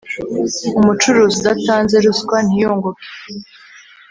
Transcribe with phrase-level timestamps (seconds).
[0.79, 3.07] umucuruzi udatanze ruswa ntiyunguke,